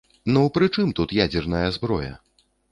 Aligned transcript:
Ну 0.37 0.41
пры 0.55 0.69
чым 0.77 0.95
тут 1.01 1.15
ядзерная 1.25 1.63
зброя? 1.79 2.13